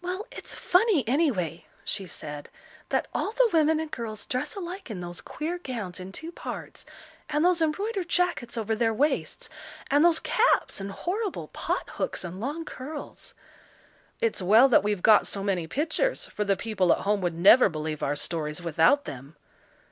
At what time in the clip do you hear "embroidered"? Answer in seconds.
7.60-8.08